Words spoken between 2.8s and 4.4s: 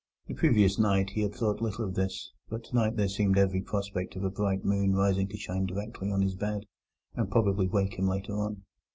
there seemed every prospect of a